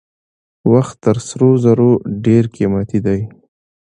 وخت 0.71 0.95
تر 1.03 1.17
سرو 1.27 1.49
زرو 1.63 1.91
ډېر 2.25 2.43
قیمتي 2.55 2.99
دی. 3.05 3.19